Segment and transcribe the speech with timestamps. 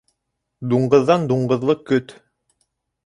[0.71, 2.17] Дуңғыҙҙан дуңғыҙлыҡ көт.